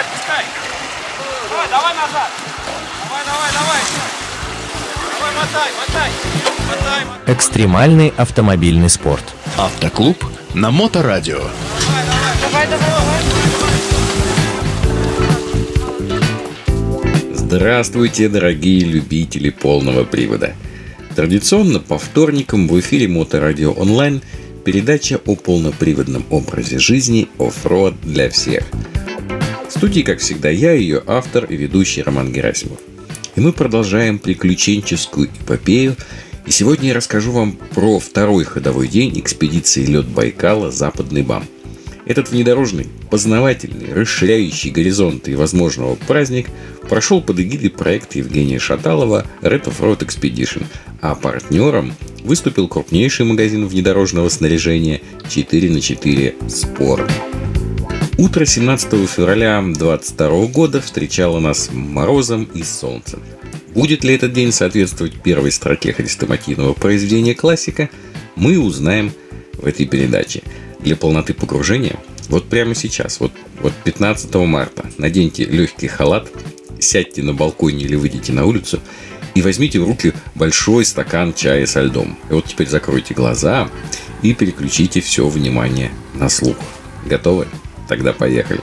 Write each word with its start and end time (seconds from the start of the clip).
отпускай. 0.00 0.44
Давай, 1.50 1.68
давай 1.68 1.94
назад. 1.94 2.30
Давай, 3.04 3.24
давай, 3.24 3.50
давай. 3.52 3.80
Давай, 5.18 5.32
мотай, 5.34 5.70
мотай. 5.78 6.10
Мотай, 6.68 7.04
мотай. 7.04 7.34
Экстремальный 7.34 8.12
автомобильный 8.16 8.88
спорт. 8.88 9.24
Автоклуб 9.58 10.24
на 10.54 10.70
Моторадио. 10.70 11.38
Давай, 11.38 12.66
давай, 12.66 12.66
давай. 12.66 13.20
Здравствуйте, 17.34 18.28
дорогие 18.28 18.84
любители 18.84 19.50
полного 19.50 20.04
привода. 20.04 20.54
Традиционно 21.16 21.80
по 21.80 21.98
вторникам 21.98 22.68
в 22.68 22.78
эфире 22.78 23.08
Моторадио 23.08 23.72
Онлайн 23.72 24.22
передача 24.64 25.20
о 25.26 25.34
полноприводном 25.34 26.24
образе 26.30 26.78
жизни 26.78 27.28
off-road 27.38 28.00
для 28.02 28.30
всех. 28.30 28.64
В 29.70 29.72
студии, 29.72 30.00
как 30.00 30.18
всегда, 30.18 30.50
я, 30.50 30.72
ее 30.72 31.00
автор 31.06 31.44
и 31.44 31.56
ведущий 31.56 32.02
Роман 32.02 32.32
Герасимов. 32.32 32.80
И 33.36 33.40
мы 33.40 33.52
продолжаем 33.52 34.18
приключенческую 34.18 35.28
эпопею. 35.28 35.94
И 36.44 36.50
сегодня 36.50 36.88
я 36.88 36.94
расскажу 36.94 37.30
вам 37.30 37.52
про 37.52 38.00
второй 38.00 38.42
ходовой 38.42 38.88
день 38.88 39.20
экспедиции 39.20 39.86
«Лед 39.86 40.06
Байкала. 40.06 40.72
Западный 40.72 41.22
БАМ». 41.22 41.44
Этот 42.04 42.32
внедорожный, 42.32 42.88
познавательный, 43.10 43.94
расширяющий 43.94 44.72
горизонты 44.72 45.36
возможного 45.36 45.94
праздник 45.94 46.48
прошел 46.88 47.22
под 47.22 47.38
эгидой 47.38 47.70
проекта 47.70 48.18
Евгения 48.18 48.58
Шаталова 48.58 49.24
Red 49.40 49.66
of 49.66 49.78
Road 49.78 50.00
Expedition, 50.00 50.64
а 51.00 51.14
партнером 51.14 51.94
выступил 52.24 52.66
крупнейший 52.66 53.24
магазин 53.24 53.68
внедорожного 53.68 54.30
снаряжения 54.30 55.00
4 55.28 55.70
на 55.70 55.80
4 55.80 56.34
Sport. 56.48 57.08
Утро 58.20 58.44
17 58.44 59.08
февраля 59.08 59.62
2022 59.62 60.46
года 60.48 60.82
встречало 60.82 61.40
нас 61.40 61.70
морозом 61.72 62.44
и 62.52 62.62
солнцем. 62.62 63.22
Будет 63.72 64.04
ли 64.04 64.14
этот 64.14 64.34
день 64.34 64.52
соответствовать 64.52 65.22
первой 65.22 65.50
строке 65.50 65.94
хрестоматийного 65.94 66.74
произведения 66.74 67.34
классика, 67.34 67.88
мы 68.36 68.58
узнаем 68.58 69.10
в 69.54 69.64
этой 69.64 69.86
передаче. 69.86 70.42
Для 70.80 70.96
полноты 70.96 71.32
погружения 71.32 71.96
вот 72.28 72.46
прямо 72.46 72.74
сейчас, 72.74 73.20
вот, 73.20 73.32
вот 73.62 73.72
15 73.84 74.34
марта, 74.34 74.84
наденьте 74.98 75.46
легкий 75.46 75.88
халат, 75.88 76.30
сядьте 76.78 77.22
на 77.22 77.32
балконе 77.32 77.86
или 77.86 77.94
выйдите 77.94 78.34
на 78.34 78.44
улицу 78.44 78.80
и 79.34 79.40
возьмите 79.40 79.80
в 79.80 79.88
руки 79.88 80.12
большой 80.34 80.84
стакан 80.84 81.32
чая 81.32 81.64
со 81.64 81.80
льдом. 81.80 82.18
И 82.28 82.34
вот 82.34 82.44
теперь 82.44 82.68
закройте 82.68 83.14
глаза 83.14 83.70
и 84.20 84.34
переключите 84.34 85.00
все 85.00 85.26
внимание 85.26 85.90
на 86.12 86.28
слух. 86.28 86.58
Готовы? 87.06 87.46
Тогда 87.90 88.12
поехали. 88.12 88.60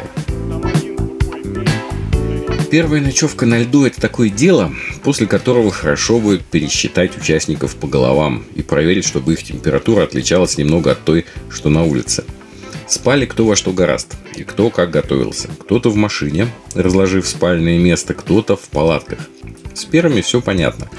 Первая 2.71 3.01
ночевка 3.01 3.45
на 3.45 3.59
льду– 3.59 3.85
это 3.85 3.99
такое 3.99 4.29
дело, 4.29 4.73
после 5.03 5.27
которого 5.27 5.69
хорошо 5.69 6.19
будет 6.19 6.45
пересчитать 6.45 7.17
участников 7.17 7.75
по 7.75 7.87
головам 7.87 8.45
и 8.55 8.61
проверить, 8.61 9.03
чтобы 9.03 9.33
их 9.33 9.43
температура 9.43 10.03
отличалась 10.03 10.57
немного 10.57 10.91
от 10.91 11.03
той, 11.03 11.25
что 11.49 11.69
на 11.69 11.83
улице. 11.83 12.23
Спали 12.87 13.25
кто 13.25 13.45
во 13.45 13.57
что 13.57 13.73
гораст, 13.73 14.15
и 14.37 14.45
кто 14.45 14.69
как 14.69 14.91
готовился. 14.91 15.49
Кто-то 15.59 15.89
в 15.89 15.97
машине, 15.97 16.47
разложив 16.73 17.27
спальное 17.27 17.79
место, 17.79 18.13
кто-то 18.13 18.55
в 18.55 18.69
палатках. 18.69 19.19
С 19.73 19.83
первыми 19.83 20.21
все 20.21 20.39
понятно. 20.39 20.89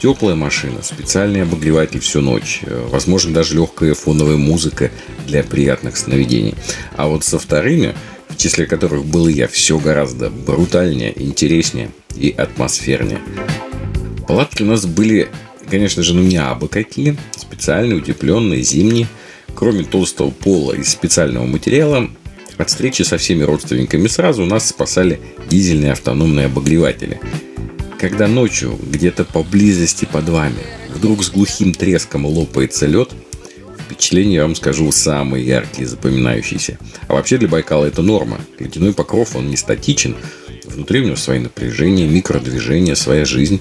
Теплая 0.00 0.36
машина, 0.36 0.82
специальный 0.82 1.42
обогреватель 1.42 2.00
всю 2.00 2.20
ночь, 2.20 2.60
э, 2.62 2.86
возможно, 2.88 3.34
даже 3.34 3.54
легкая 3.54 3.94
фоновая 3.94 4.36
музыка 4.36 4.90
для 5.26 5.42
приятных 5.42 5.96
сновидений. 5.96 6.54
А 6.96 7.08
вот 7.08 7.24
со 7.24 7.38
вторыми– 7.38 7.94
в 8.28 8.36
числе 8.36 8.66
которых 8.66 9.04
был 9.04 9.26
я, 9.28 9.48
все 9.48 9.78
гораздо 9.78 10.30
брутальнее, 10.30 11.12
интереснее 11.20 11.90
и 12.14 12.30
атмосфернее. 12.30 13.20
Палатки 14.26 14.62
у 14.62 14.66
нас 14.66 14.86
были, 14.86 15.28
конечно 15.68 16.02
же, 16.02 16.14
ну 16.14 16.22
не 16.22 16.36
абы 16.36 16.68
какие, 16.68 17.16
специальные, 17.36 17.98
утепленные, 17.98 18.62
зимние. 18.62 19.08
Кроме 19.54 19.82
толстого 19.82 20.30
пола 20.30 20.74
из 20.74 20.88
специального 20.88 21.46
материала, 21.46 22.08
от 22.58 22.68
встречи 22.68 23.02
со 23.02 23.18
всеми 23.18 23.42
родственниками 23.42 24.06
сразу 24.06 24.44
нас 24.44 24.68
спасали 24.68 25.20
дизельные 25.48 25.92
автономные 25.92 26.46
обогреватели. 26.46 27.20
Когда 27.98 28.28
ночью 28.28 28.78
где-то 28.80 29.24
поблизости 29.24 30.04
под 30.04 30.28
вами 30.28 30.62
вдруг 30.94 31.24
с 31.24 31.30
глухим 31.30 31.74
треском 31.74 32.26
лопается 32.26 32.86
лед– 32.86 33.10
Впечатления, 33.88 34.34
я 34.34 34.42
вам 34.42 34.54
скажу, 34.54 34.92
самые 34.92 35.46
яркие, 35.46 35.88
запоминающиеся. 35.88 36.78
А 37.08 37.14
вообще 37.14 37.38
для 37.38 37.48
Байкала 37.48 37.86
это 37.86 38.02
норма. 38.02 38.38
Ледяной 38.58 38.92
покров, 38.92 39.34
он 39.34 39.48
не 39.48 39.56
статичен. 39.56 40.14
Внутри 40.66 41.00
у 41.00 41.04
него 41.04 41.16
свои 41.16 41.38
напряжения, 41.38 42.06
микродвижения, 42.06 42.94
своя 42.94 43.24
жизнь. 43.24 43.60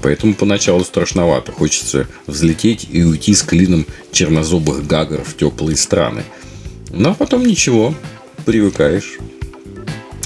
Поэтому 0.00 0.34
поначалу 0.34 0.84
страшновато. 0.84 1.52
Хочется 1.52 2.08
взлететь 2.26 2.88
и 2.90 3.02
уйти 3.02 3.34
с 3.34 3.42
клином 3.42 3.84
чернозубых 4.10 4.86
гагар 4.86 5.22
в 5.22 5.36
теплые 5.36 5.76
страны. 5.76 6.24
Но 6.88 7.14
потом 7.14 7.44
ничего, 7.44 7.94
привыкаешь. 8.46 9.18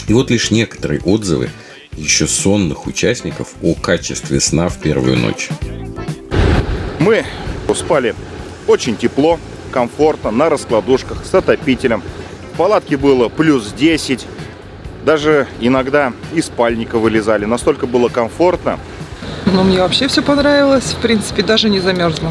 И 0.07 0.13
вот 0.13 0.31
лишь 0.31 0.53
некоторые 0.53 1.01
отзывы 1.01 1.51
еще 1.97 2.27
сонных 2.27 2.87
участников 2.87 3.55
о 3.63 3.75
качестве 3.75 4.41
сна 4.41 4.69
в 4.69 4.79
первую 4.79 5.17
ночь. 5.19 5.49
Мы 6.99 7.25
спали 7.75 8.15
очень 8.67 8.97
тепло, 8.97 9.39
комфортно, 9.71 10.31
на 10.31 10.49
раскладушках, 10.49 11.25
с 11.25 11.35
отопителем. 11.35 12.03
В 12.53 12.57
палатке 12.57 12.97
было 12.97 13.29
плюс 13.29 13.73
10. 13.73 14.27
Даже 15.05 15.49
иногда 15.61 16.13
из 16.33 16.47
спальника 16.47 16.99
вылезали. 16.99 17.45
Настолько 17.45 17.87
было 17.87 18.09
комфортно. 18.09 18.79
Ну, 19.47 19.65
мне 19.65 19.81
вообще 19.81 20.07
все 20.07 20.23
понравилось. 20.23 20.93
В 20.93 21.01
принципе, 21.01 21.43
даже 21.43 21.69
не 21.69 21.81
замерзла. 21.81 22.31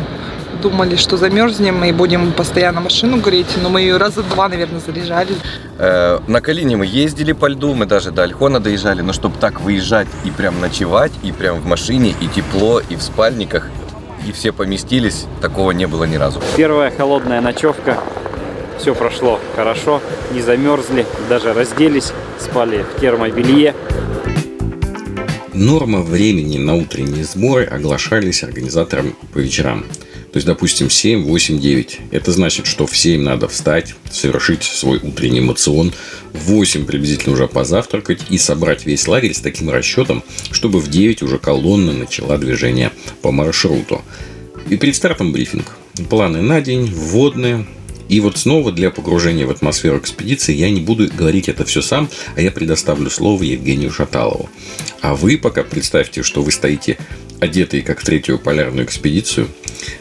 Думали, 0.62 0.96
что 0.96 1.18
замерзнем 1.18 1.84
и 1.84 1.92
будем 1.92 2.34
постоянно 2.34 2.82
машину 2.82 3.20
греть, 3.20 3.58
но 3.62 3.70
мы 3.70 3.82
ее 3.82 3.98
раза 3.98 4.22
два, 4.22 4.48
наверное, 4.48 4.80
заряжали. 4.80 5.34
Э, 5.80 6.20
на 6.28 6.40
Калине 6.40 6.78
мы 6.78 6.86
ездили 6.86 7.32
по 7.32 7.48
льду, 7.48 7.74
мы 7.74 7.88
даже 7.88 8.12
до 8.12 8.24
Альхона 8.24 8.60
доезжали, 8.60 9.02
но 9.02 9.12
чтобы 9.12 9.40
так 9.40 9.62
выезжать 9.62 10.08
и 10.24 10.30
прям 10.30 10.62
ночевать, 10.62 11.12
и 11.24 11.32
прям 11.32 11.60
в 11.60 11.66
машине, 11.66 12.14
и 12.22 12.28
тепло, 12.28 12.80
и 12.80 12.96
в 12.96 13.02
спальниках, 13.02 13.70
и 14.28 14.32
все 14.32 14.52
поместились, 14.52 15.26
такого 15.42 15.72
не 15.72 15.88
было 15.88 16.04
ни 16.04 16.16
разу. 16.16 16.40
Первая 16.56 16.92
холодная 16.92 17.42
ночевка, 17.42 17.98
все 18.78 18.94
прошло 18.94 19.40
хорошо, 19.56 20.00
не 20.32 20.42
замерзли, 20.42 21.08
даже 21.28 21.54
разделись, 21.54 22.14
спали 22.40 22.84
в 22.84 23.00
термобелье. 23.00 23.74
Норма 25.54 26.02
времени 26.02 26.58
на 26.58 26.76
утренние 26.76 27.24
сборы 27.24 27.66
оглашались 27.66 28.44
организатором 28.44 29.16
по 29.34 29.40
вечерам. 29.40 29.86
То 30.32 30.38
есть, 30.38 30.48
допустим, 30.48 30.90
7, 30.90 31.24
8, 31.24 31.60
9. 31.60 32.00
Это 32.12 32.32
значит, 32.32 32.66
что 32.66 32.88
в 32.88 32.98
7 32.98 33.22
надо 33.22 33.50
встать, 33.50 33.96
совершить 34.10 34.64
свой 34.64 35.00
утренний 35.04 35.42
мацион, 35.42 35.92
в 36.32 36.40
8 36.44 36.86
приблизительно 36.86 37.34
уже 37.34 37.48
позавтракать 37.48 38.22
и 38.30 38.38
собрать 38.38 38.86
весь 38.86 39.08
лагерь 39.10 39.34
с 39.34 39.42
таким 39.42 39.70
расчетом, 39.70 40.24
чтобы 40.52 40.80
в 40.80 40.90
9 40.90 41.22
уже 41.24 41.38
колонна 41.38 41.92
начала 41.92 42.38
движение 42.38 42.92
по 43.22 43.32
маршруту. 43.32 44.02
И 44.70 44.78
перед 44.78 44.96
стартом 44.96 45.34
брифинг. 45.34 45.66
Планы 46.10 46.42
на 46.42 46.62
день, 46.62 46.86
вводные, 46.86 47.66
и 48.08 48.20
вот 48.20 48.38
снова 48.38 48.72
для 48.72 48.92
погружения 48.92 49.46
в 49.46 49.52
атмосферу 49.52 49.98
экспедиции 49.98 50.54
я 50.54 50.70
не 50.70 50.82
буду 50.82 51.10
говорить 51.14 51.48
это 51.48 51.66
все 51.66 51.82
сам, 51.82 52.10
а 52.36 52.42
я 52.42 52.52
предоставлю 52.52 53.10
слово 53.10 53.44
Евгению 53.44 53.92
Шаталову. 53.92 54.50
А 55.02 55.16
вы 55.16 55.38
пока 55.38 55.64
представьте, 55.64 56.24
что 56.24 56.42
вы 56.42 56.52
стоите 56.52 56.98
одетые 57.40 57.84
как 57.84 58.02
в 58.02 58.06
третью 58.06 58.38
полярную 58.38 58.86
экспедицию 58.86 59.48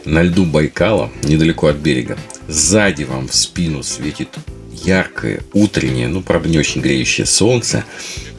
на 0.04 0.22
льду 0.22 0.44
Байкала, 0.44 1.10
недалеко 1.22 1.68
от 1.68 1.76
берега. 1.76 2.18
Сзади 2.48 3.04
вам 3.04 3.28
в 3.28 3.34
спину 3.34 3.82
светит 3.82 4.28
яркое, 4.72 5.42
утреннее, 5.52 6.08
ну, 6.08 6.22
правда, 6.22 6.48
не 6.48 6.58
очень 6.58 6.80
греющее 6.80 7.26
солнце, 7.26 7.84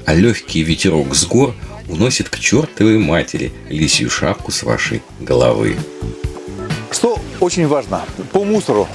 а 0.06 0.14
легкий 0.14 0.64
ветерок 0.64 1.16
с 1.16 1.26
гор 1.26 1.54
уносит 1.88 2.30
к 2.30 2.40
чертовой 2.40 2.98
матери 2.98 3.52
лисью 3.70 4.10
шапку 4.10 4.52
с 4.52 4.64
вашей 4.64 5.02
головы. 5.20 5.76
Что 6.92 7.20
очень 7.40 7.68
важно, 7.68 8.04
по 8.32 8.44
мусору 8.44 8.88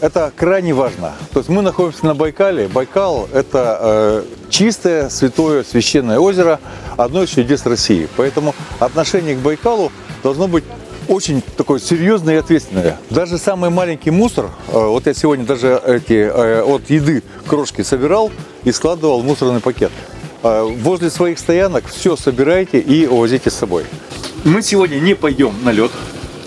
это 0.00 0.32
крайне 0.34 0.72
важно. 0.72 1.12
То 1.32 1.40
есть 1.40 1.48
мы 1.48 1.62
находимся 1.62 2.06
на 2.06 2.14
Байкале. 2.14 2.68
Байкал– 2.68 3.28
это 3.32 3.78
э, 3.80 4.22
чистое, 4.48 5.08
святое, 5.08 5.64
священное 5.64 6.18
озеро, 6.18 6.60
одно 6.96 7.24
из 7.24 7.30
чудес 7.30 7.66
России. 7.66 8.08
Поэтому 8.16 8.54
отношение 8.78 9.34
к 9.34 9.38
Байкалу 9.38 9.90
должно 10.22 10.46
быть 10.48 10.64
очень 11.08 11.42
такое 11.56 11.80
серьезное 11.80 12.34
и 12.34 12.38
ответственное. 12.38 12.98
Даже 13.10 13.38
самый 13.38 13.70
маленький 13.70 14.10
мусор, 14.10 14.50
э, 14.68 14.72
вот 14.72 15.06
я 15.06 15.14
сегодня 15.14 15.44
даже 15.44 15.80
эти 15.86 16.12
э, 16.12 16.62
от 16.62 16.88
еды 16.90 17.22
крошки 17.46 17.82
собирал 17.82 18.30
и 18.64 18.72
складывал 18.72 19.22
в 19.22 19.24
мусорный 19.24 19.60
пакет. 19.60 19.90
Э, 20.42 20.62
возле 20.62 21.10
своих 21.10 21.38
стоянок 21.38 21.84
все 21.88 22.16
собирайте 22.16 22.78
и 22.78 23.06
увозите 23.06 23.50
с 23.50 23.54
собой. 23.54 23.84
Мы 24.44 24.62
сегодня 24.62 25.00
не 25.00 25.14
пойдем 25.14 25.54
на 25.64 25.70
лед. 25.70 25.90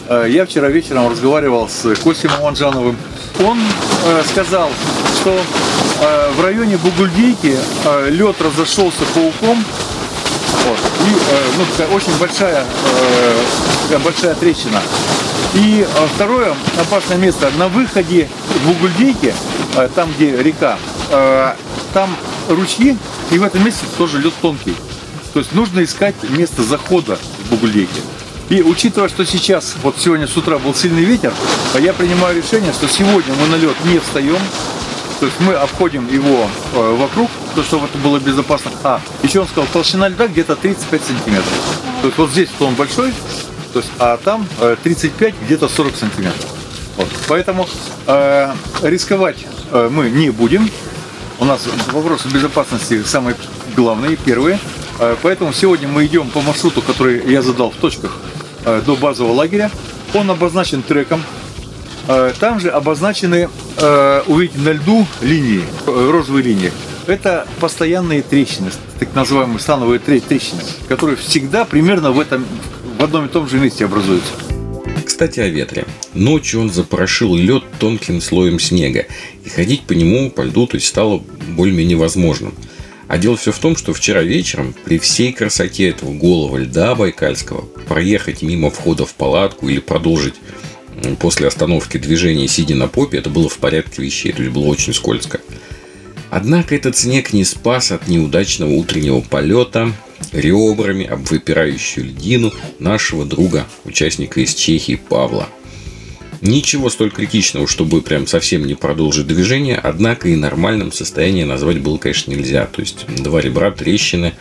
Я 0.10 0.46
вчера 0.46 0.68
вечером 0.68 1.10
разговаривал 1.10 1.70
с 1.70 1.96
Костей 1.96 2.30
Маманджановым, 2.30 2.98
он 3.46 3.58
сказал, 4.30 4.70
что 5.22 5.40
в 6.36 6.44
районе 6.44 6.78
Бугульдейки 6.78 7.56
лед 8.10 8.36
разошелся 8.42 9.06
пауком. 9.16 9.64
Вот, 10.66 10.78
и 11.08 11.12
ну, 11.58 11.66
такая 11.78 11.96
очень 11.96 12.18
большая, 12.20 12.66
такая 13.92 14.06
большая 14.06 14.36
трещина. 14.36 14.82
И 15.54 15.86
э, 15.86 16.08
второе 16.16 16.56
опасное 16.80 17.18
место 17.18 17.52
на 17.58 17.68
выходе 17.68 18.30
в 18.64 18.68
Бугульдейки, 18.68 19.34
э, 19.76 19.90
там 19.94 20.10
где 20.14 20.42
река, 20.42 20.78
э, 21.10 21.56
там 21.94 22.16
ручьи, 22.48 22.98
и 23.32 23.38
в 23.38 23.44
этом 23.44 23.66
месте 23.66 23.86
тоже 23.98 24.20
лед 24.20 24.34
тонкий. 24.42 24.76
То 25.34 25.40
есть 25.40 25.52
нужно 25.52 25.84
искать 25.84 26.16
место 26.30 26.64
захода 26.64 27.18
в 27.18 27.50
Бугульдейки. 27.50 28.02
И 28.50 28.62
учитывая, 28.62 29.10
что 29.10 29.26
сейчас, 29.26 29.76
вот 29.84 29.96
сегодня 29.98 30.26
с 30.26 30.38
утра 30.38 30.58
был 30.58 30.74
сильный 30.74 31.04
ветер, 31.04 31.34
я 31.78 31.92
принимаю 31.92 32.38
решение, 32.38 32.72
что 32.72 32.88
сегодня 32.88 33.34
мы 33.34 33.48
на 33.48 33.56
лед 33.56 33.76
не 33.84 34.00
встаем, 34.00 34.40
то 35.20 35.26
есть 35.26 35.40
мы 35.42 35.54
обходим 35.54 36.08
его 36.08 36.48
вокруг, 36.74 37.30
то, 37.56 37.64
чтобы 37.64 37.88
это 37.88 37.98
было 37.98 38.20
безопасно. 38.20 38.72
А, 38.84 39.02
еще 39.22 39.42
он 39.42 39.48
сказал, 39.48 39.68
толщина 39.72 40.08
льда 40.08 40.28
где-то 40.28 40.56
35 40.56 41.04
сантиметров. 41.04 41.82
То 42.02 42.08
есть 42.08 42.18
вот 42.18 42.32
здесь 42.32 42.50
то 42.58 42.66
он 42.66 42.74
большой, 42.74 43.14
то 43.74 43.80
есть, 43.80 43.92
а 44.00 44.18
там 44.18 44.48
э, 44.60 44.76
35, 44.84 45.34
где-то 45.46 45.68
40 45.68 45.96
сантиметров. 45.96 46.46
Вот. 46.98 47.08
Поэтому 47.28 47.68
э, 48.08 48.54
рисковать 48.84 49.38
э, 49.72 49.90
мы 49.92 50.10
не 50.10 50.30
будем. 50.30 50.70
У 51.40 51.46
нас 51.46 51.68
вопросы 51.92 52.28
безопасности 52.28 53.02
самые 53.04 53.36
главные, 53.76 54.16
первые. 54.18 54.60
Э, 55.00 55.16
поэтому 55.22 55.54
сегодня 55.54 55.88
мы 55.88 56.06
идем 56.06 56.30
по 56.30 56.42
маршруту, 56.42 56.82
который 56.82 57.32
я 57.32 57.42
задал 57.42 57.72
в 57.72 57.76
точках 57.76 58.18
э, 58.66 58.82
до 58.86 58.96
базового 58.96 59.34
лагеря. 59.34 59.72
Он 60.14 60.30
обозначен 60.30 60.82
треком. 60.84 61.24
Э, 62.08 62.34
Там 62.40 62.60
же 62.60 62.70
обозначены, 62.70 63.50
э, 63.78 64.22
увидите, 64.28 64.60
на 64.60 64.72
льду 64.74 65.08
линии, 65.22 65.64
э, 65.88 66.10
розовые 66.12 66.44
линии. 66.44 66.72
Это 67.08 67.48
постоянные 67.60 68.22
трещины, 68.22 68.70
так 69.00 69.16
называемые 69.16 69.60
становые 69.60 70.00
тре- 70.00 70.20
трещины, 70.20 70.62
которые 70.88 71.16
всегда 71.16 71.66
примерно 71.66 72.12
в, 72.12 72.20
этом, 72.20 72.46
в 73.02 73.04
одном 73.04 73.26
и 73.26 73.30
том 73.30 73.50
же 73.50 73.58
месте 73.58 73.86
образуются. 73.86 74.32
Кстати, 75.04 75.40
о 75.40 75.48
ветре. 75.48 75.86
Ночью 76.14 76.62
он 76.62 76.72
запорошил 76.72 77.36
лед 77.36 77.64
тонким 77.80 78.22
слоем 78.22 78.60
снега, 78.60 79.08
и 79.44 79.50
ходить 79.50 79.82
по 79.88 79.94
нему, 79.94 80.30
по 80.30 80.42
льду, 80.42 80.68
то 80.68 80.76
есть 80.76 80.86
стало 80.86 81.24
более-менее 81.58 81.98
возможным. 81.98 82.54
А 83.08 83.18
дело 83.18 83.38
все 83.38 83.52
в 83.52 83.58
том, 83.58 83.76
что 83.76 83.94
вчера 83.94 84.22
вечером, 84.22 84.76
при 84.86 85.00
всей 85.00 85.34
красоте 85.34 85.90
этого 85.90 86.14
голого 86.14 86.58
льда 86.58 86.94
байкальского, 86.94 87.62
проехать 87.88 88.44
мимо 88.44 88.70
входа 88.70 89.08
в 89.08 89.16
палатку 89.16 89.68
или 89.68 89.80
продолжить 89.80 90.36
после 91.20 91.48
остановки 91.48 91.98
движения, 91.98 92.48
сидя 92.48 92.76
на 92.76 92.88
попе, 92.88 93.18
это 93.18 93.32
было 93.32 93.50
в 93.50 93.58
порядке 93.58 94.04
вещей, 94.04 94.32
то 94.32 94.44
есть 94.44 94.54
было 94.54 94.68
очень 94.68 94.94
скользко. 94.94 95.42
Однако 96.30 96.76
этот 96.76 96.96
снег 96.96 97.34
не 97.34 97.46
спас 97.46 97.92
от 97.92 98.08
неудачного 98.08 98.70
утреннего 98.70 99.22
полета 99.22 99.92
ребрами 100.32 101.06
об 101.06 101.26
выпирающую 101.26 102.06
льдину 102.06 102.54
нашего 102.80 103.26
друга, 103.26 103.68
участника 103.86 104.42
из 104.42 104.54
Чехии 104.54 104.96
Павла. 104.96 105.48
Ничего 106.42 106.90
столь 106.90 107.12
критичного, 107.12 107.68
чтобы 107.68 108.02
прям 108.02 108.26
совсем 108.26 108.66
не 108.66 108.74
продолжить 108.74 109.28
движение, 109.28 109.78
однако 109.78 110.28
и 110.28 110.36
нормальном 110.36 110.92
состоянии 110.92 111.44
назвать 111.44 111.80
было, 111.80 111.98
конечно, 111.98 112.32
нельзя. 112.32 112.66
То 112.66 112.82
есть 112.82 113.06
два 113.22 113.42
ребра, 113.42 113.70
трещины. 113.72 114.34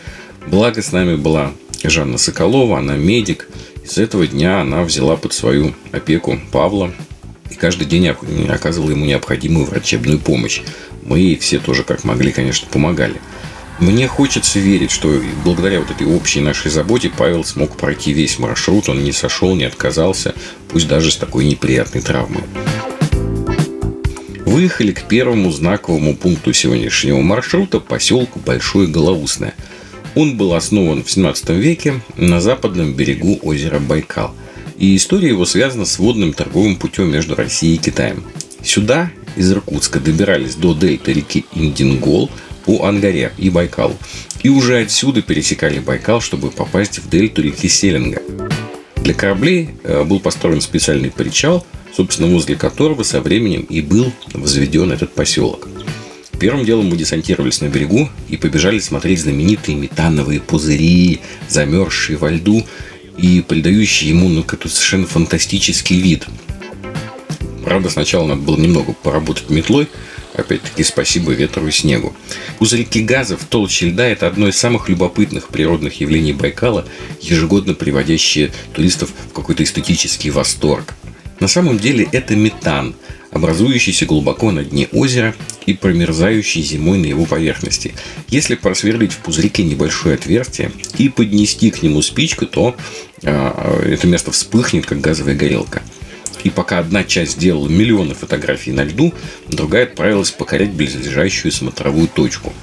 Благо 0.47 0.81
с 0.81 0.91
нами 0.91 1.15
была 1.15 1.51
Жанна 1.83 2.17
Соколова, 2.17 2.79
она 2.79 2.95
медик. 2.95 3.47
И 3.83 3.87
с 3.87 3.99
этого 3.99 4.25
дня 4.25 4.61
она 4.61 4.81
взяла 4.83 5.15
под 5.15 5.33
свою 5.33 5.75
опеку 5.91 6.39
Павла 6.51 6.91
и 7.51 7.55
каждый 7.55 7.85
день 7.85 8.07
оказывала 8.07 8.91
ему 8.91 9.05
необходимую 9.05 9.65
врачебную 9.65 10.19
помощь. 10.19 10.61
Мы 11.03 11.19
ей 11.19 11.37
все 11.37 11.59
тоже 11.59 11.83
как 11.83 12.03
могли, 12.03 12.31
конечно, 12.31 12.67
помогали. 12.71 13.15
Мне 13.81 14.07
хочется 14.07 14.59
верить, 14.59 14.91
что 14.91 15.19
благодаря 15.43 15.79
вот 15.79 15.89
этой 15.89 16.05
общей 16.05 16.39
нашей 16.39 16.69
заботе 16.69 17.09
Павел 17.09 17.43
смог 17.43 17.75
пройти 17.77 18.13
весь 18.13 18.37
маршрут, 18.37 18.89
он 18.89 19.03
не 19.03 19.11
сошел, 19.11 19.55
не 19.55 19.63
отказался, 19.63 20.35
пусть 20.69 20.87
даже 20.87 21.09
с 21.09 21.17
такой 21.17 21.45
неприятной 21.45 22.01
травмой. 22.01 22.43
Выехали 24.45 24.91
к 24.91 25.07
первому 25.07 25.49
знаковому 25.49 26.15
пункту 26.15 26.53
сегодняшнего 26.53 27.21
маршрута, 27.21 27.79
поселку 27.79 28.39
Большое 28.45 28.87
Голоусное. 28.87 29.55
Он 30.13 30.37
был 30.37 30.53
основан 30.53 31.03
в 31.03 31.09
17 31.09 31.49
веке 31.49 32.01
на 32.17 32.39
западном 32.39 32.93
берегу 32.93 33.39
озера 33.41 33.79
Байкал. 33.79 34.35
И 34.77 34.95
история 34.95 35.29
его 35.29 35.45
связана 35.45 35.85
с 35.85 35.97
водным 35.97 36.33
торговым 36.33 36.75
путем 36.75 37.11
между 37.11 37.33
Россией 37.33 37.75
и 37.75 37.79
Китаем. 37.79 38.23
Сюда 38.63 39.09
из 39.35 39.51
Иркутска 39.51 39.99
добирались 39.99 40.53
до 40.53 40.75
дельты 40.75 41.13
реки 41.13 41.45
Индингол 41.55 42.29
по 42.65 42.85
Ангаре 42.85 43.31
и 43.37 43.49
Байкалу. 43.49 43.95
И 44.43 44.49
уже 44.49 44.79
отсюда 44.79 45.21
пересекали 45.21 45.79
Байкал, 45.79 46.21
чтобы 46.21 46.51
попасть 46.51 46.99
в 46.99 47.09
дельту 47.09 47.41
реки 47.41 47.67
Селинга. 47.67 48.21
Для 48.97 49.13
кораблей 49.13 49.69
э, 49.83 50.03
был 50.03 50.19
построен 50.19 50.61
специальный 50.61 51.09
причал, 51.09 51.65
собственно, 51.95 52.29
возле 52.29 52.55
которого 52.55 53.03
со 53.03 53.21
временем 53.21 53.61
и 53.61 53.81
был 53.81 54.11
возведен 54.33 54.91
этот 54.91 55.13
поселок. 55.13 55.67
Первым 56.39 56.65
делом 56.65 56.87
мы 56.87 56.97
десантировались 56.97 57.61
на 57.61 57.67
берегу 57.67 58.09
и 58.27 58.37
побежали 58.37 58.79
смотреть 58.79 59.21
знаменитые 59.21 59.77
метановые 59.77 60.39
пузыри, 60.39 61.21
замерзшие 61.47 62.17
во 62.17 62.31
льду 62.31 62.65
и 63.17 63.41
придающие 63.47 64.09
ему 64.09 64.27
ну, 64.27 64.41
какой-то 64.41 64.69
совершенно 64.69 65.05
фантастический 65.05 65.99
вид. 65.99 66.25
Правда, 67.63 67.89
сначала 67.89 68.25
надо 68.27 68.41
было 68.41 68.57
немного 68.57 68.93
поработать 68.93 69.51
метлой, 69.51 69.87
Опять-таки 70.33 70.83
спасибо 70.83 71.33
ветру 71.33 71.67
и 71.67 71.71
снегу. 71.71 72.13
Пузырьки 72.57 73.01
газа 73.01 73.37
в 73.37 73.43
толще 73.43 73.87
льда– 73.87 74.05
это 74.07 74.27
одно 74.27 74.47
из 74.47 74.57
самых 74.57 74.87
любопытных 74.87 75.49
природных 75.49 75.99
явлений 75.99 76.33
Байкала, 76.33 76.85
ежегодно 77.19 77.73
приводящие 77.73 78.51
туристов 78.73 79.11
в 79.29 79.33
какой-то 79.33 79.63
эстетический 79.63 80.29
восторг. 80.29 80.93
На 81.39 81.47
самом 81.47 81.79
деле 81.79 82.07
это 82.11 82.35
метан, 82.35 82.95
образующийся 83.31 84.05
глубоко 84.05 84.51
на 84.51 84.63
дне 84.63 84.87
озера 84.91 85.33
и 85.65 85.73
промерзающий 85.73 86.61
зимой 86.61 86.99
на 86.99 87.07
его 87.07 87.25
поверхности. 87.25 87.93
Если 88.29 88.55
просверлить 88.55 89.13
в 89.13 89.17
пузырьке 89.17 89.63
небольшое 89.63 90.15
отверстие 90.15 90.71
и 90.97 91.09
поднести 91.09 91.71
к 91.71 91.81
нему 91.81 92.01
спичку, 92.01 92.45
то 92.45 92.75
э, 93.23 93.93
это 93.93 94.07
место 94.07 94.31
вспыхнет, 94.31 94.85
как 94.85 95.01
газовая 95.01 95.35
горелка. 95.35 95.81
И 96.43 96.49
пока 96.49 96.79
одна 96.79 97.03
часть 97.03 97.37
делала 97.37 97.67
миллионы 97.67 98.13
фотографий 98.13 98.71
на 98.71 98.83
льду, 98.83 99.13
другая 99.47 99.83
отправилась 99.83 100.31
покорять 100.31 100.71
близлежащую 100.71 101.51
смотровую 101.51 102.07
точку. 102.07 102.53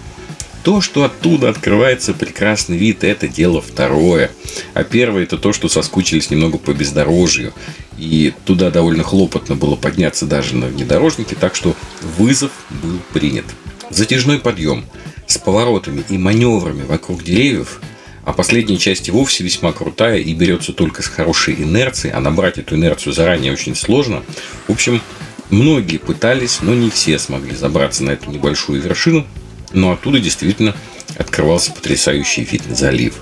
То, 0.65 0.81
что 0.81 1.05
оттуда 1.05 1.49
открывается 1.49 2.13
прекрасный 2.13 2.77
вид, 2.77 3.05
это 3.05 3.29
дело 3.29 3.63
второе. 3.63 4.31
А 4.75 4.85
первое 4.85 5.23
это 5.23 5.39
то, 5.39 5.53
что 5.53 5.69
соскучились 5.69 6.31
немного 6.31 6.59
по 6.59 6.75
бездорожью. 6.75 7.55
И 7.97 8.35
туда 8.45 8.71
довольно 8.71 9.03
хлопотно 9.03 9.55
было 9.55 9.77
подняться 9.77 10.27
даже 10.27 10.57
на 10.57 10.67
внедорожнике, 10.67 11.37
так 11.37 11.55
что 11.55 11.75
вызов 12.19 12.51
был 12.71 12.99
принят. 13.13 13.47
Затяжной 13.91 14.39
подъем 14.39 14.85
с 15.27 15.39
поворотами 15.39 16.05
и 16.09 16.19
маневрами 16.19 16.83
вокруг 16.83 17.23
деревьев 17.25 17.81
а 18.29 18.35
последняя 18.35 18.77
часть 18.77 19.09
и 19.09 19.11
вовсе 19.11 19.43
весьма 19.43 19.73
крутая 19.73 20.19
и 20.19 20.35
берется 20.35 20.75
только 20.75 21.03
с 21.03 21.07
хорошей 21.07 21.55
инерцией, 21.55 22.13
а 22.13 22.21
набрать 22.21 22.59
эту 22.59 22.75
инерцию 22.77 23.15
заранее 23.15 23.55
очень 23.55 23.75
сложно. 23.75 24.23
В 24.67 24.73
общем, 24.73 25.01
многие 25.49 25.97
пытались, 25.97 26.59
но 26.61 26.75
не 26.75 26.91
все 26.91 27.19
смогли 27.19 27.57
забраться 27.57 28.05
на 28.05 28.11
эту 28.11 28.31
небольшую 28.31 28.83
вершину, 28.83 29.27
но 29.73 29.93
оттуда 29.93 30.21
действительно 30.21 30.77
открывался 31.17 31.73
потрясающий 31.73 32.45
вид 32.45 32.69
на 32.69 32.75
залив. 32.75 33.15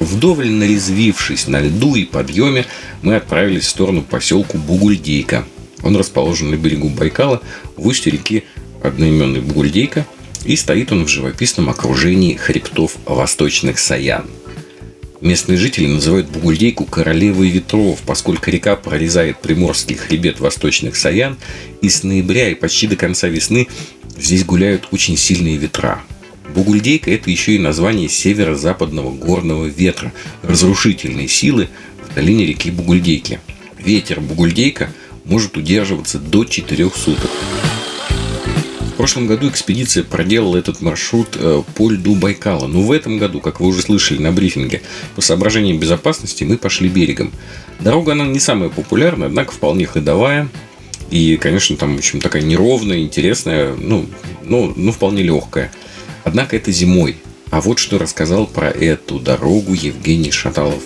Вдоволь 0.00 0.50
нарезвившись 0.50 1.46
на 1.46 1.60
льду 1.60 1.94
и 1.94 2.04
подъеме, 2.04 2.66
мы 3.00 3.14
отправились 3.14 3.62
в 3.62 3.68
сторону 3.70 4.02
поселку 4.02 4.58
Бугульдейка. 4.58 5.46
Он 5.84 5.96
расположен 5.96 6.50
на 6.50 6.56
берегу 6.56 6.88
Байкала 6.88 7.42
в 7.76 7.86
устье 7.86 8.10
реки 8.10 8.42
одноименной 8.82 9.40
Бугульдейка, 9.40 10.04
и 10.44 10.56
стоит 10.56 10.90
он 10.90 11.04
в 11.04 11.08
живописном 11.08 11.68
окружении 11.70 12.34
хребтов 12.34 12.96
восточных 13.06 13.78
Саян– 13.78 14.26
Местные 15.20 15.58
жители 15.58 15.86
называют 15.86 16.28
Бугульдейку 16.28 16.84
королевой 16.84 17.48
ветров, 17.48 17.98
поскольку 18.06 18.50
река 18.50 18.76
прорезает 18.76 19.40
приморский 19.40 19.96
хребет 19.96 20.38
восточных 20.38 20.94
Саян, 20.94 21.36
и 21.82 21.88
с 21.88 22.04
ноября 22.04 22.50
и 22.50 22.54
почти 22.54 22.86
до 22.86 22.94
конца 22.94 23.26
весны 23.26 23.66
здесь 24.16 24.44
гуляют 24.44 24.88
очень 24.92 25.16
сильные 25.16 25.56
ветра. 25.56 26.02
Бугульдейка– 26.54 27.10
это 27.12 27.30
еще 27.30 27.56
и 27.56 27.58
название 27.58 28.08
северо-западного 28.08 29.10
горного 29.10 29.66
ветра, 29.66 30.12
разрушительной 30.42 31.26
силы 31.26 31.68
в 32.08 32.14
долине 32.14 32.46
реки 32.46 32.70
Бугульдейки. 32.70 33.40
Ветер 33.76 34.20
Бугульдейка 34.20 34.90
может 35.24 35.56
удерживаться 35.56 36.20
до 36.20 36.44
4 36.44 36.90
суток. 36.90 37.30
Прошлом 38.98 39.28
году 39.28 39.48
экспедиция 39.48 40.02
проделала 40.02 40.56
этот 40.56 40.80
маршрут 40.80 41.36
э, 41.36 41.62
по 41.76 41.88
льду 41.88 42.16
Байкала. 42.16 42.66
Но 42.66 42.80
в 42.80 42.90
этом 42.90 43.18
году, 43.18 43.38
как 43.38 43.60
вы 43.60 43.68
уже 43.68 43.80
слышали 43.80 44.18
на 44.18 44.32
брифинге, 44.32 44.82
по 45.14 45.20
соображениям 45.20 45.78
безопасности 45.78 46.42
мы 46.42 46.58
пошли 46.58 46.88
берегом. 46.88 47.30
Дорога 47.78 48.10
она 48.10 48.26
не 48.26 48.40
самая 48.40 48.70
популярная, 48.70 49.28
однако 49.28 49.52
вполне 49.52 49.86
ходовая. 49.86 50.48
И, 51.10 51.36
конечно, 51.36 51.76
там, 51.76 51.94
в 51.94 51.98
общем, 51.98 52.20
такая 52.20 52.42
неровная, 52.42 52.98
интересная, 52.98 53.72
ну, 53.76 54.06
ну, 54.42 54.72
ну, 54.74 54.90
вполне 54.90 55.22
легкая. 55.22 55.70
Однако 56.24 56.56
это 56.56 56.72
зимой. 56.72 57.18
А 57.50 57.60
вот 57.60 57.78
что 57.78 57.98
рассказал 57.98 58.48
про 58.48 58.68
эту 58.68 59.20
дорогу 59.20 59.74
Евгений 59.74 60.32
Шаталов. 60.32 60.82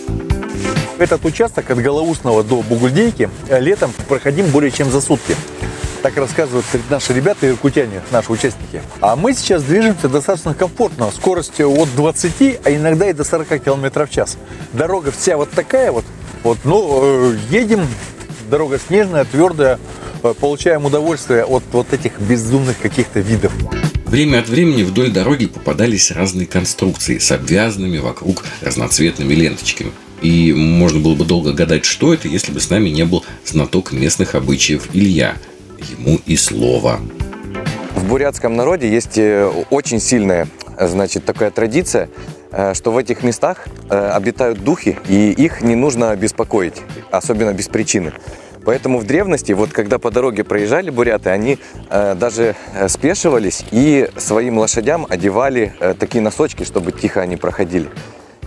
Этот 0.98 1.24
участок 1.24 1.70
от 1.70 1.78
Голоусного 1.78 2.44
до 2.44 2.60
Бугульдейки 2.60 3.30
э, 3.48 3.58
летом 3.58 3.90
проходим 4.06 4.48
более 4.48 4.70
чем 4.70 4.90
за 4.90 5.00
сутки. 5.00 5.34
Так 6.02 6.16
рассказывают 6.16 6.66
наши 6.90 7.12
ребята 7.12 7.48
иркутяне, 7.48 8.02
наши 8.10 8.32
участники. 8.32 8.82
А 9.00 9.14
мы 9.14 9.34
сейчас 9.34 9.62
движемся 9.62 10.08
достаточно 10.08 10.52
комфортно, 10.52 11.12
скоростью 11.12 11.70
от 11.70 11.94
20, 11.94 12.60
а 12.64 12.70
иногда 12.72 13.08
и 13.08 13.12
до 13.12 13.22
40 13.22 13.62
км 13.62 14.06
в 14.06 14.10
час. 14.10 14.36
Дорога 14.72 15.12
вся 15.12 15.36
вот 15.36 15.50
такая 15.50 15.92
вот. 15.92 16.04
Вот, 16.42 16.58
ну, 16.64 17.30
э, 17.30 17.36
едем, 17.50 17.86
дорога 18.50 18.80
снежная, 18.84 19.24
твердая, 19.24 19.78
э, 20.24 20.34
получаем 20.40 20.84
удовольствие 20.86 21.44
от 21.44 21.62
вот 21.70 21.92
этих 21.92 22.18
безумных 22.18 22.80
каких-то 22.80 23.20
видов. 23.20 23.52
Время 24.04 24.40
от 24.40 24.48
времени 24.48 24.82
вдоль 24.82 25.12
дороги 25.12 25.46
попадались 25.46 26.10
разные 26.10 26.48
конструкции 26.48 27.18
с 27.18 27.30
обвязанными 27.30 27.98
вокруг 27.98 28.44
разноцветными 28.60 29.34
ленточками. 29.34 29.92
И 30.20 30.52
можно 30.52 31.00
было 31.00 31.14
бы 31.14 31.24
долго 31.24 31.52
гадать, 31.52 31.84
что 31.84 32.12
это, 32.12 32.26
если 32.26 32.50
бы 32.52 32.60
с 32.60 32.70
нами 32.70 32.88
не 32.88 33.04
был 33.04 33.24
знаток 33.44 33.92
местных 33.92 34.34
обычаев 34.34 34.88
Илья. 34.92 35.36
Ему 35.90 36.18
и 36.26 36.36
слово. 36.36 37.00
В 37.94 38.08
бурятском 38.08 38.56
народе 38.56 38.88
есть 38.88 39.18
э, 39.18 39.50
очень 39.70 40.00
сильная, 40.00 40.48
э, 40.76 40.86
значит, 40.86 41.24
такая 41.24 41.50
традиция, 41.50 42.08
э, 42.50 42.74
что 42.74 42.90
в 42.92 42.98
этих 42.98 43.22
местах 43.22 43.66
обитают 43.88 44.62
духи, 44.64 44.98
и 45.08 45.30
их 45.32 45.60
не 45.60 45.74
нужно 45.74 46.14
беспокоить, 46.16 46.82
особенно 47.10 47.52
без 47.52 47.68
причины. 47.68 48.12
Поэтому 48.64 48.98
в 48.98 49.06
древности, 49.06 49.52
вот 49.52 49.72
когда 49.72 49.98
по 49.98 50.10
дороге 50.10 50.44
проезжали 50.44 50.90
буряты, 50.90 51.30
они 51.30 51.58
э, 51.90 52.14
даже 52.14 52.54
спешивались 52.88 53.64
и 53.72 54.08
своим 54.16 54.58
лошадям 54.58 55.06
одевали 55.08 55.74
э, 55.80 55.94
такие 55.98 56.22
носочки, 56.22 56.64
чтобы 56.64 56.92
тихо 56.92 57.20
они 57.20 57.36
проходили. 57.36 57.88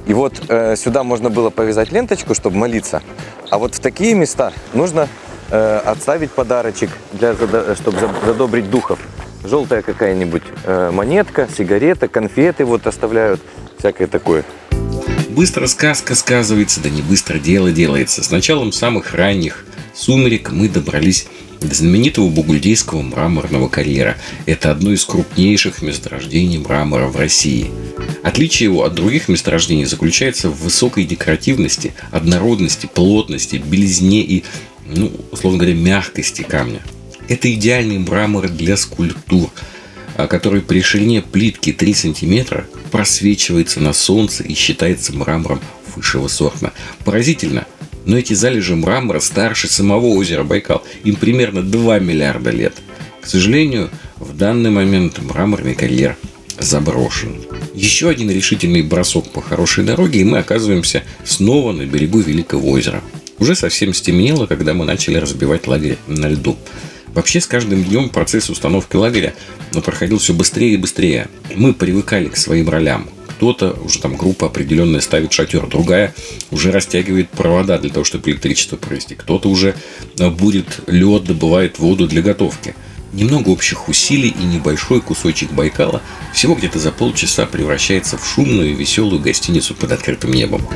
И 0.08 0.14
вот 0.14 0.42
э, 0.48 0.76
сюда 0.76 1.04
можно 1.04 1.30
было 1.30 1.50
повязать 1.50 1.92
ленточку, 1.92 2.34
чтобы 2.34 2.58
молиться. 2.58 3.02
А 3.50 3.58
вот 3.58 3.76
в 3.76 3.80
такие 3.80 4.14
места 4.14 4.54
нужно 4.74 5.08
э, 5.50 5.78
отставить 5.86 6.32
подарочек, 6.32 6.90
для, 7.14 7.34
чтобы 7.76 7.98
задобрить 8.26 8.70
духов. 8.70 9.00
Желтая 9.44 9.82
какая-нибудь 9.82 10.44
э, 10.64 10.92
монетка, 10.92 11.48
сигарета, 11.56 12.08
конфеты 12.08 12.66
вот 12.66 12.88
оставляют, 12.88 13.42
всякое 13.78 14.08
такое. 14.08 14.44
Быстро 15.30 15.68
сказка 15.68 16.16
сказывается, 16.16 16.82
да 16.82 16.90
не 16.90 17.02
быстро 17.02 17.38
дело 17.40 17.72
делается. 17.72 18.24
С 18.24 18.32
началом 18.32 18.72
самых 18.72 19.14
ранних 19.14 19.66
сумерек 19.94 20.52
мы 20.52 20.70
добрались 20.70 21.28
до 21.62 21.76
знаменитого 21.76 22.30
бугульдейского 22.30 23.02
мраморного 23.02 23.68
карьера. 23.68 24.18
Это 24.46 24.72
одно 24.72 24.92
из 24.92 25.04
крупнейших 25.06 25.82
месторождений 25.82 26.58
мрамора 26.58 27.08
в 27.08 27.18
России. 27.18 27.72
Отличие 28.24 28.66
его 28.66 28.84
от 28.84 28.94
других 28.94 29.28
месторождений 29.28 29.86
заключается 29.86 30.50
в 30.50 30.62
высокой 30.62 31.06
декоративности, 31.06 31.94
однородности, 32.12 32.90
плотности, 32.94 33.58
белизне 33.58 34.22
и, 34.22 34.44
ну, 34.86 35.12
условно 35.32 35.60
говоря, 35.60 35.76
мягкости 35.76 36.42
камня. 36.42 36.82
Это 37.28 37.52
идеальный 37.54 37.98
мрамор 37.98 38.50
для 38.50 38.78
скульптур, 38.78 39.50
а 40.16 40.28
который 40.28 40.62
при 40.62 40.82
ширине 40.82 41.22
плитки 41.22 41.74
3 41.74 41.94
сантиметра 41.94 42.66
просвечивается 42.92 43.80
на 43.80 43.94
солнце 43.94 44.44
и 44.44 44.54
считается 44.54 45.14
мрамором 45.14 45.60
высшего 45.96 46.28
сорта. 46.28 46.74
Поразительно, 47.04 47.66
но 48.06 48.18
эти 48.18 48.34
залежи 48.34 48.76
мрамора 48.76 49.20
старше 49.20 49.68
самого 49.68 50.08
озера 50.08 50.44
Байкал. 50.44 50.84
Им 51.04 51.16
примерно 51.16 51.64
2 51.64 52.00
миллиарда 52.00 52.52
лет. 52.52 52.76
К 53.22 53.28
сожалению, 53.28 53.90
в 54.18 54.38
данный 54.38 54.70
момент 54.70 55.20
мраморный 55.20 55.74
карьер 55.74 56.16
заброшен. 56.60 57.42
Еще 57.74 58.08
один 58.10 58.30
решительный 58.30 58.84
бросок 58.84 59.32
по 59.32 59.42
хорошей 59.42 59.84
дороге, 59.84 60.22
и 60.22 60.24
мы 60.24 60.38
оказываемся 60.38 61.04
снова 61.26 61.74
на 61.74 61.86
берегу 61.86 62.20
Великого 62.20 62.70
озера. 62.70 63.02
Уже 63.40 63.56
совсем 63.56 63.94
стемнело, 63.94 64.46
когда 64.46 64.74
мы 64.74 64.86
начали 64.86 65.18
разбивать 65.18 65.68
лагерь 65.68 65.98
на 66.08 66.28
льду. 66.28 66.58
Вообще, 67.08 67.40
с 67.40 67.48
каждым 67.48 67.84
днем 67.84 68.10
процесс 68.10 68.50
установки 68.50 68.96
лагеря 68.96 69.34
проходил 69.84 70.20
все 70.20 70.34
быстрее 70.34 70.74
и 70.74 70.78
быстрее. 70.78 71.28
Мы 71.56 71.74
привыкали 71.74 72.28
к 72.28 72.38
своим 72.38 72.70
ролям, 72.70 73.10
кто-то, 73.36 73.78
уже 73.84 74.00
там 74.00 74.16
группа 74.16 74.48
определенная 74.48 75.02
ставит 75.02 75.34
шатер, 75.34 75.68
другая 75.68 76.14
уже 76.52 76.72
растягивает 76.72 77.30
провода 77.30 77.78
для 77.78 77.90
того, 77.90 78.06
чтобы 78.06 78.30
электричество 78.30 78.78
провести. 78.78 79.16
Кто-то 79.16 79.50
уже 79.50 79.76
э, 80.18 80.30
будет 80.30 80.80
лед, 80.88 81.26
добывает 81.26 81.78
воду 81.80 82.08
для 82.08 82.22
готовки. 82.22 82.76
Немного 83.16 83.48
общих 83.48 83.88
усилий 83.88 84.36
и 84.38 84.44
небольшой 84.44 85.00
кусочек 85.00 85.50
Байкала 85.54 86.02
всего 86.34 86.54
где-то 86.54 86.80
за 86.80 86.92
полчаса 86.92 87.46
превращается 87.46 88.18
в 88.18 88.28
шумную 88.28 88.72
и 88.72 88.74
веселую 88.74 89.22
гостиницу 89.22 89.74
под 89.74 89.94
открытым 89.94 90.32
небом. 90.32 90.68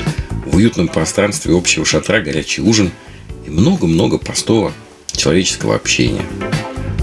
В 0.46 0.56
уютном 0.56 0.88
пространстве 0.88 1.54
общего 1.54 1.84
шатра 1.84 2.22
горячий 2.22 2.62
ужин 2.62 2.92
и 3.46 3.50
много-много 3.50 4.18
простого 4.18 4.72
человеческого 5.12 5.76
общения. 5.76 6.26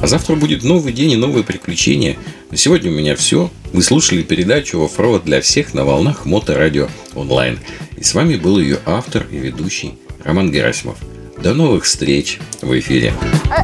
А 0.00 0.07
завтра 0.07 0.37
будет 0.37 0.64
новый 0.64 0.95
день 0.95 1.12
и 1.12 1.16
новые 1.16 1.45
приключения. 1.45 2.16
На 2.50 2.57
сегодня 2.57 2.90
у 2.90 2.95
меня 2.95 3.14
все. 3.14 3.50
Вы 3.75 3.83
слушали 3.83 4.23
передачу 4.23 4.83
«Оффроуд 4.83 5.25
для 5.25 5.43
всех» 5.43 5.75
на 5.75 5.85
волнах 5.85 6.25
Моторадио 6.25 6.88
онлайн. 7.14 7.59
И 7.99 8.02
с 8.02 8.14
вами 8.14 8.37
был 8.37 8.59
ее 8.59 8.78
автор 8.87 9.26
и 9.31 9.37
ведущий 9.37 9.99
Роман 10.25 10.50
Герасимов. 10.50 10.97
До 11.38 11.55
новых 11.55 11.85
встреч 11.85 12.38
в 12.62 12.78
эфире. 12.78 13.12
А, 13.50 13.62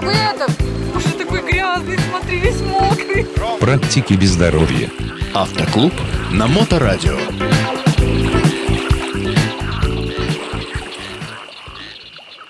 вы 0.00 0.12
это, 0.12 0.46
уже 0.94 1.08
такой 1.18 1.42
грязный, 1.42 1.98
смотри, 2.10 2.38
весь 2.38 2.60
мокрый. 2.60 3.26
Практики 3.60 4.14
без 4.14 4.30
здоровья. 4.30 4.90
Автоклуб 5.32 5.92
на 6.30 6.46
Моторадио. 6.46 7.16